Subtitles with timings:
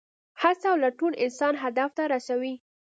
[0.41, 2.53] هڅه او لټون انسان هدف ته رسوي.